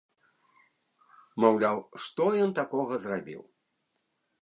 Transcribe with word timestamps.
Маўляў, 1.45 1.77
што 2.07 2.23
ён 2.47 2.51
такога 2.63 2.93
зрабіў? 3.07 3.41